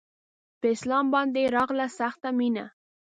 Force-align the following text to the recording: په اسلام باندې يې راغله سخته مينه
په 0.59 0.65
اسلام 0.75 1.05
باندې 1.15 1.39
يې 1.43 1.53
راغله 1.57 1.87
سخته 1.99 2.29
مينه 2.37 2.65